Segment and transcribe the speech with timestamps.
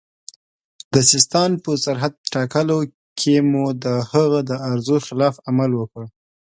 [0.93, 2.79] د سیستان په سرحد ټاکلو
[3.19, 6.03] کې مو د هغه د ارزو خلاف عمل وکړ.